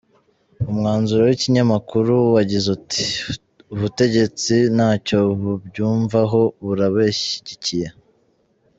[0.71, 3.03] Umwanzuro w’ikinyamakuru wagize uti:
[3.73, 7.87] “Ubutegetsi ntacyo bubyumvaho burabashyigikiye.